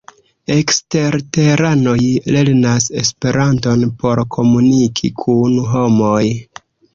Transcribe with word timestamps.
Eksterteranoj 0.53 1.97
lernas 2.37 2.87
Esperanton 3.03 3.85
por 4.01 4.23
komuniki 4.37 5.13
kun 5.21 5.61
homoj. 5.75 6.25